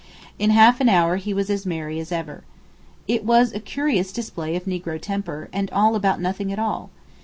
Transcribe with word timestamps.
In 0.39 0.49
half 0.49 0.81
an 0.81 0.89
hour 0.89 1.17
he 1.17 1.31
was 1.31 1.47
as 1.51 1.63
merry 1.63 1.99
as 1.99 2.11
ever. 2.11 2.43
It 3.07 3.23
was 3.23 3.53
a 3.53 3.59
curious 3.59 4.11
display 4.11 4.55
of 4.55 4.65
negro 4.65 4.99
temper, 4.99 5.47
and 5.53 5.69
all 5.69 5.95
about 5.95 6.19
nothing 6.19 6.51
at 6.51 6.57
all. 6.57 6.89